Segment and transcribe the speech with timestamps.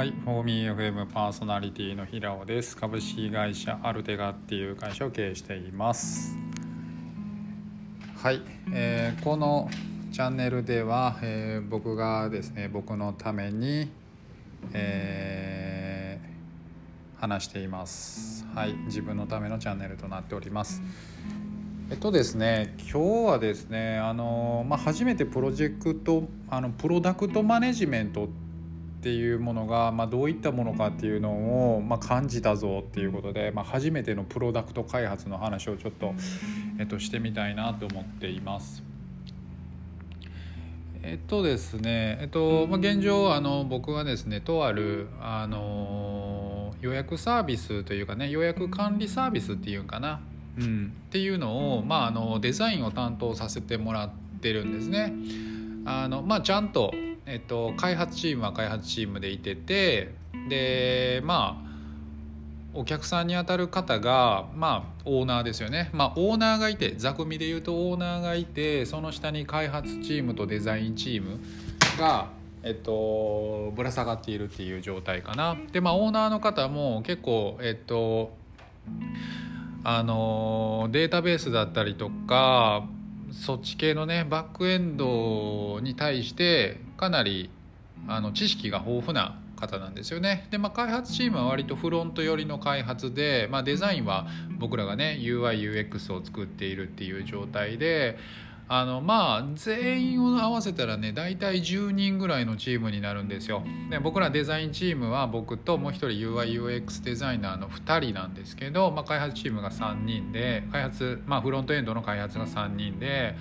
[0.00, 2.74] はい、フォーミー FM パーソナリティの平尾です。
[2.74, 6.38] 株式会社アルテガっていう会社を経営しています。
[8.16, 8.40] はい、
[8.72, 9.68] えーこの
[10.10, 13.90] チャンネルでは、えー僕がですね、僕のために、
[14.72, 18.46] えー話しています。
[18.54, 20.80] はい、自分のためのチャンネルとなっております。
[21.90, 28.49] えっとですね、今日はですね、あのまあ、初めてプロジェクトあのプロダクトマネジメントって
[29.08, 36.14] いうものが、まあ、どういったものかっていうのを、まあ、感じたぞっていうことで、まあ、初めてのプロダクト開発の話をちょっと、
[36.78, 38.82] えっと、してみたいなと思っています。
[41.02, 50.20] えっとですね、えっとまあ、現状あの僕はですねとあるあの予約サービスというかね予約管理サービスっていうかな、
[50.58, 54.10] うん、っていうのを、まあ、あのデザインを担当させてもらっ
[54.42, 55.14] てるんですね。
[55.86, 56.92] あのまあ、ちゃんと
[57.30, 60.12] えっと、開発チームは開発チームでいてて
[60.48, 61.70] でまあ
[62.74, 65.90] お客さんにあたる方がまあオーナーですよね。
[65.92, 71.38] まあオーナーがいて座組で言うとオーナーがいてその下に開発チームとデザインチーム
[71.98, 72.30] が
[72.64, 75.56] えっとぶら下がっているっていう状態かな。
[75.72, 78.32] でまあオーナーの方も結構えっと
[79.84, 82.88] あのデータベースだったりとか
[83.32, 87.48] そっち系のねバックエンドに対してかなり
[88.08, 90.46] あの知識が豊富な方なんですよね。
[90.50, 94.26] で、まあ、開発チームは割とフロント寄りの開発で、まあ、デザインは
[94.58, 98.18] 僕らがね UIUX を作っているっていう状態で
[98.68, 103.64] あのまあ全員を合わせたらね大体10人ぐらいのチームになるんですよ。
[103.90, 113.36] で僕らデザインチームは僕ともう一人 UIUX デザイナーの2人なんですけど、まあ、開発チームが3人で開発、まあ、フロントエンドの開発が3人で。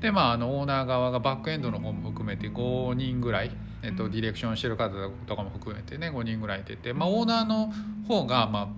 [0.00, 3.50] でまあ、あのオーナー側がバックエンドの方も含めて5人ぐらい、
[3.82, 4.90] えっと、ディレクションしてる方
[5.26, 7.72] とかも含めてね5人ぐらいいてて、まあ、オーナーの
[8.06, 8.68] 方が、まあ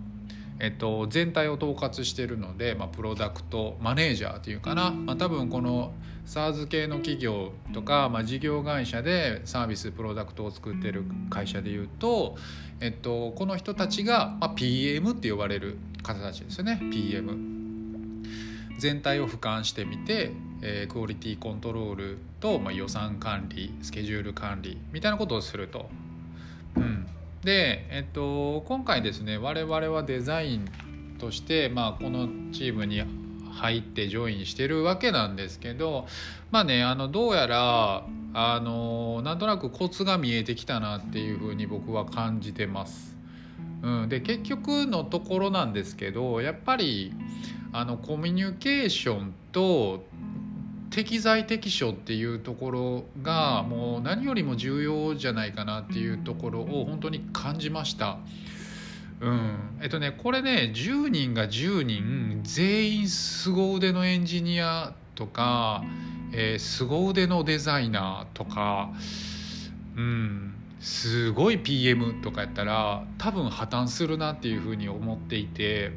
[0.61, 5.93] えっと、全体を統括してるので、まあ、プロダクトマネージャーっていうかな、まあ、多分この
[6.27, 12.37] SARS 系の企業とか、まあ、事業会社でサービスプロダクトを作ってる会社でいうと、
[12.81, 16.81] えっと、この人たちが、まあ、PM って呼ばれる方たちですよね。
[16.91, 17.37] PM。
[18.79, 20.33] 全体を俯瞰してみて、
[20.63, 25.89] えークオリティコントロールと、まあ、予算管理スケジュール管理みたいなことをすると。
[26.77, 27.07] うん、
[27.43, 30.69] で、えっと、今回ですね我々はデザイン
[31.19, 33.03] として、まあ、このチームに
[33.53, 36.07] 入ってジョインしてるわけなんですけど
[36.51, 43.17] まあねあのどうやらあのなんとなくコツが見えてきたなっていうふうに僕は感じてます。
[43.83, 47.15] うん、で結局のところなんですけどやっぱり
[47.73, 50.05] あのコミュニケーションと
[50.91, 58.19] 適材適所っていうところがもう何よりも重要じゃないかなっていうところを本当に感じました。
[59.21, 65.85] うん、えっとねこれね10人が10人全員凄腕のエンジニアとか、
[66.33, 68.91] えー凄腕のデザイナーとか、
[69.97, 75.93] うん、すごい PM とかやったら多分破綻するなっていうふうに思っていて。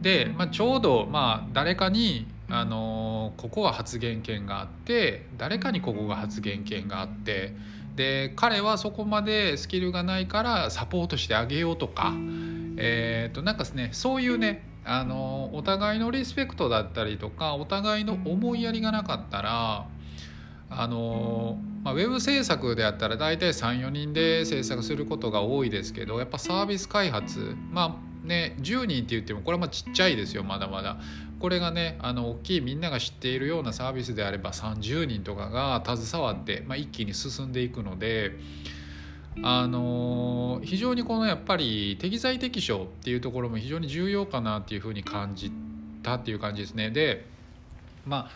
[0.00, 7.54] で、まあ、ちょうどまあ誰かにあのここは発言権があって誰かにここが発言権があって
[7.96, 12.12] で彼はそこまでスキルがないからサポートしてあげようとか、
[12.76, 19.86] えー、となんかですねそういうねあのお互いのリスペクトだったりとかお互いの思いやりがなかったら
[20.70, 30.96] あの、まあ、ウェブ制作であったら大体34人で制作することが多いですけどやっぱサービス開発まあね10人って言ってもこれはまあちっちゃいですよまだまだ。
[31.40, 38.32] これがねあの大きいみんなが知っているようなサービスであれば30人とかが携わって、まあ、一気に進んでいくので。
[39.42, 45.52] あの非常にこのやっぱり適材適所っていうところも非常に重要かなっていうふうに感じ
[46.02, 46.90] たっていう感じですね。
[46.90, 47.26] で
[48.06, 48.30] まあ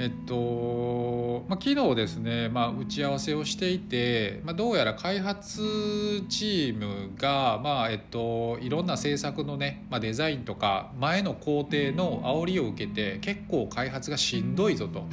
[0.00, 5.60] えっと、まあ、昨日ですね、まあ、打ち合わせをしていて、まあ、どうやら開発
[6.28, 15.04] チームが、まあえっと、いろんな制作のね、まあ、デザインとか前の工程の煽りを受けて結構開発がしんどいぞと。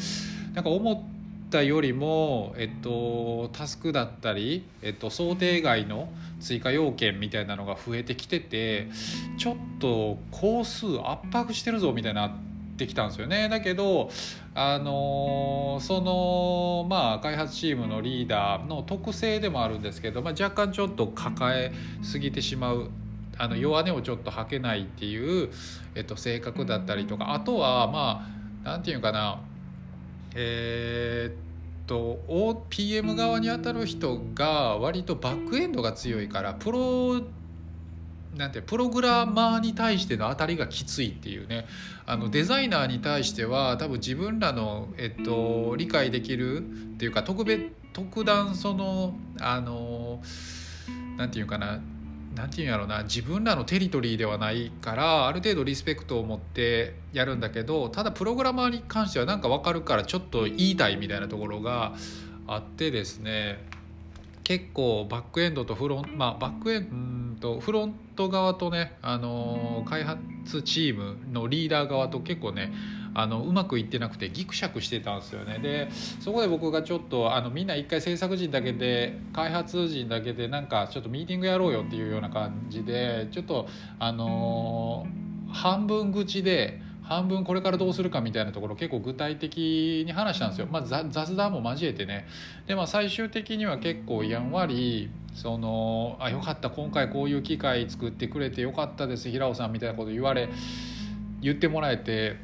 [0.54, 6.10] なんか思ったよりも、えっと、タスクだったり、えっと、想定外の
[6.40, 8.88] 追加要件みたいなのが増えてきてて
[9.38, 12.38] ちょっと工数圧迫してるぞみたいな
[12.76, 13.48] ってきたんですよね。
[13.50, 14.12] だけど
[14.54, 21.72] あのそのまあ開発チームのリーダーの特性でもあるんですけど、まあ、若干ちょっと抱え
[22.04, 22.92] すぎてしまう
[23.38, 25.50] あの弱音をちょっと吐けないっていう、
[25.96, 28.28] えっと、性格だったりとかあとはま
[28.64, 29.42] あなんていうかな
[30.36, 31.36] えーっ
[31.88, 37.22] と PM 側に当たる人が割とバックエンドが強いからプロ
[38.36, 41.66] なんてプログラマーに対しての当たりがきついっていうね。
[42.06, 46.62] あのデザイナーに対しては多分自分らの、えっと、理解できるっ
[46.98, 50.22] ていうか特別特段そのあの
[51.18, 51.80] なんていうかな
[52.36, 61.94] なんていうんやろうな自分らのテリトリーではないからある程度リスペクトを持ってやるんだけどただプログラマーに関してはなんか分かるからちょっと言いたいみたいなところが
[62.46, 63.66] あってですね
[64.46, 72.72] 結構バックエンドとフロンまあバックエンドフロント側とね、あの開発チームのリーダー側と結構ね
[73.16, 75.58] あのうまくいってなくてギクシャクしてたんですよね。
[75.58, 75.90] で
[76.20, 92.28] そこで僕がちょっとあのみんな一回制作陣だけで開発陣だけでなんかちょっとミーティングやろうよっていうような感じでちょっとあのー、半分口で半分これからどうするかみたいなところ結構具体的に話したんですよ、まあ、雑談も交えてね。
[92.68, 100.50] で、まあ、最終的には結構やんわりそのあよかった今回こういう機会作ってくれてよかったです平尾さんみたいなこと言われ
[101.42, 102.38] 言ってもらえて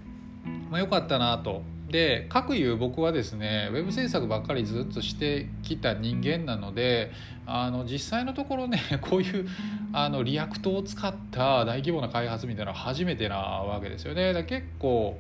[0.69, 1.63] まあ、よかったなと。
[1.91, 7.11] でかくいう僕はですねウェブ制作ばっかりずっとしてきた人間なので
[7.45, 9.47] あの実際のところね こういう
[9.93, 14.33] あの React を使った大規模な開発みたいなのは初めてなわけですよね。
[14.33, 15.19] だ結構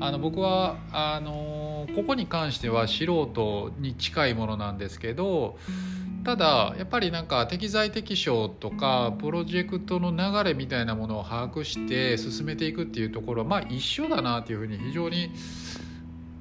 [0.00, 5.56] あの僕はあのここに関しては素人に近いものなんですけど
[6.26, 15.30] ただやっぱりなんか適材適所とかプロジェクトの流れみたいなものを把握して進めていくっていうところはまあ一緒だなっていうふうに非常に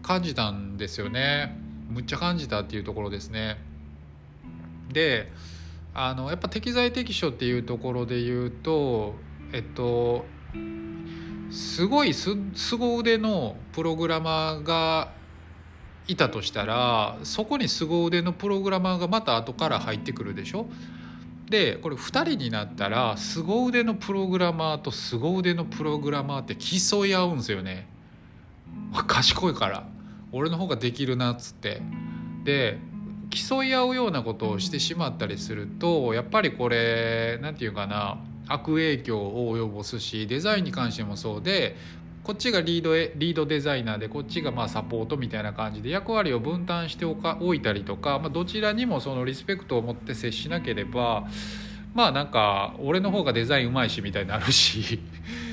[0.02, 1.56] 感じたんですよね
[1.88, 3.58] むっちゃ感じたっていうところですね。
[4.92, 5.32] で
[5.94, 9.14] あのやっぱ適材適所っていうところで言うと
[9.54, 10.26] えっと
[11.52, 15.14] すごいす凄腕のプログラマーが
[16.08, 20.68] いたとしたらそこに凄腕のプログラマーがまた後から入ってくるでしょ？
[21.50, 27.88] でこれ2人になったら凄腕のプログラマーと凄腕のプログラマーって競い合うんですよね。
[29.08, 29.88] 賢いから。
[30.32, 31.82] 俺の方ができるなっつって。
[32.44, 32.80] で
[33.30, 38.18] 競い合うようなことをしてしまったりするとやっぱりこれ何て言うかな
[38.48, 41.76] 悪影響を及ぼすしデザインに関してもそうで
[42.26, 51.28] こっちがリードリードデザイナーでこっちがまあサポートみたいな感じで役割を分担しておかおいたりとか、まあ、どちらにもそのリスペクトを持って接しなければ
[51.94, 55.00] まあなんか俺の方がデザインうまいしみたいになるし。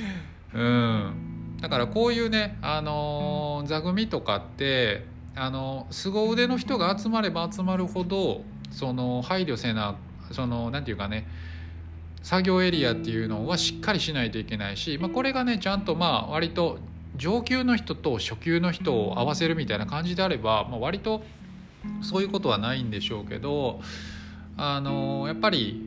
[0.54, 1.58] うん。
[1.60, 5.04] だからこういうねあの座組とかって
[5.36, 9.96] あの凄腕の人が集まれば集まるほどその配慮せな
[10.32, 11.28] そのなんていうかね
[12.22, 16.78] 作業エリアっていうのはしっかりしないといけないし、まあ、これがねちゃんとまあ割と
[17.16, 21.22] 上級の人と初級の人を合わせるみたいな感じであれば、まあ、割と
[22.00, 23.80] そういうことはないんでしょうけど
[24.56, 25.82] あのやっぱり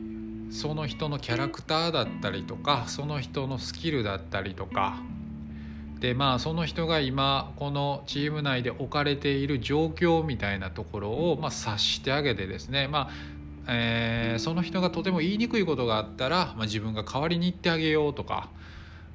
[0.50, 5.00] その人のキャラクターだったりとかその人のスキルだったりとか
[6.00, 13.35] でまあその人が今このチーム内で置かれている状況みたいなところをまあ察してあげてですねまあ
[13.68, 18.48] えー、その人がとても言いにくいことがあったら、まあ、自分が代わりに言ってあげようとか、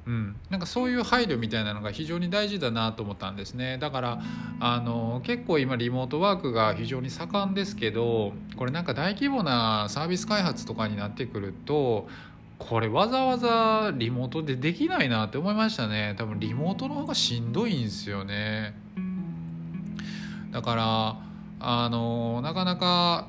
[0.06, 3.78] うん、なんかそういう配慮みたいなのが非常に大事だなと思ったんですね。
[3.78, 4.22] だから
[4.60, 12.08] あの結構今リモートワークが非常に盛んですけどこれなんか大規模なサービス開発とかになってくると
[12.58, 16.14] これわざわざリモートでできないなって思いましたね。
[16.18, 18.74] 多分リモートの方がしんどいんですよね。
[20.50, 21.16] だから
[21.60, 23.28] あのなかなか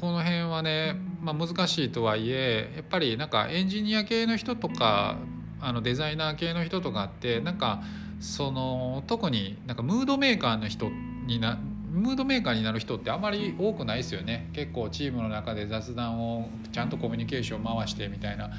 [0.00, 5.18] この辺はね、まあ、難しいとはいえやっぱりなんかエンジニア系の人とか
[5.60, 7.82] あのデザイナー系の人とかってなんか
[8.20, 10.90] その特になんかムードメーカーの人
[11.26, 11.58] にな
[11.92, 14.48] ムードメーカーになる人ってあまり多くないですよね。
[14.54, 18.50] 結構チームの中で雑談をちゃんとコミュニケーション回してみたいな。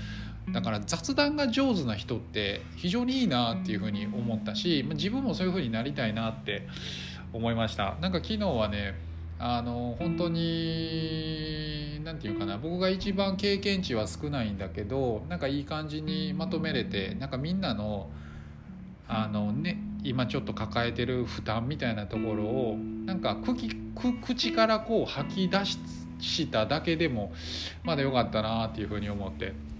[0.51, 6.67] だから雑談が上手な人って非常にいいなっていうふうに思ったし自分もそういうふうになりたいなって
[7.31, 7.95] 思いました。
[8.01, 8.93] なんか昨日はね
[9.45, 18.09] あの本当に何て言うかな僕が一番経験値は少ないんだけどなんかいい感じにまとめれてなんかみんなの
[19.05, 23.35] あの、ね、今ちょっと抱えてる負担みたいなところをなんか
[24.25, 27.33] 口からこう吐き出しただけでも
[27.83, 29.72] まだ良かったなっていうふうに思って。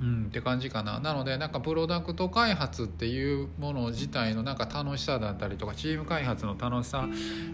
[0.00, 0.98] うん、って感じかな。
[0.98, 7.06] なのでなんかプロダクト開発っていうもの自体のなんか楽しさだったりとかチーム開発の楽しさ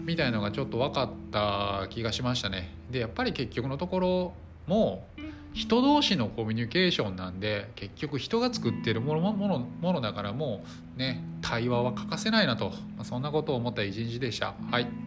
[0.05, 2.73] みたいのがちょっと分かった気がしましたね。
[2.89, 4.33] でやっぱり結局のところ
[4.65, 5.07] も
[5.53, 10.63] 人同士のコミュニケーションなんで結局人が作ってるものものものだからも
[10.95, 14.53] うね対話は欠かせないなと、まあ、そんなことを思った一日でした。
[14.71, 15.06] はい。